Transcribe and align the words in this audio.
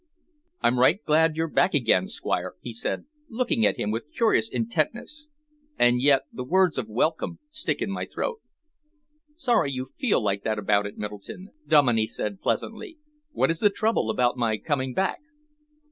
"I'm 0.61 0.79
right 0.79 0.99
glad 1.05 1.35
you're 1.35 1.47
back 1.47 1.75
again, 1.75 2.07
Squire," 2.07 2.55
he 2.59 2.73
said, 2.73 3.05
looking 3.29 3.67
at 3.67 3.77
him 3.77 3.91
with 3.91 4.11
curious 4.11 4.49
intentness, 4.49 5.27
"and 5.77 6.01
yet 6.01 6.23
the 6.33 6.43
words 6.43 6.79
of 6.79 6.87
welcome 6.89 7.37
stick 7.51 7.83
in 7.83 7.91
my 7.91 8.05
throat." 8.05 8.41
"Sorry 9.35 9.71
you 9.71 9.91
feel 9.99 10.19
like 10.19 10.43
that 10.43 10.57
about 10.57 10.87
it, 10.87 10.97
Middleton," 10.97 11.51
Dominey 11.67 12.07
said 12.07 12.41
pleasantly. 12.41 12.97
"What 13.31 13.51
is 13.51 13.59
the 13.59 13.69
trouble 13.69 14.09
about 14.09 14.37
my 14.37 14.57
coming 14.57 14.95
back?" 14.95 15.19